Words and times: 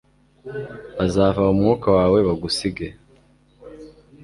Bazava 0.97 1.41
mu 1.47 1.53
mwuka 1.59 1.87
wawe 1.97 2.19
bagusige 2.27 2.87